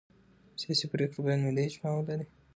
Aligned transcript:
سیاسي 0.61 0.85
پرېکړې 0.93 1.19
باید 1.25 1.43
ملي 1.45 1.61
اجماع 1.67 1.93
ولري 1.97 2.25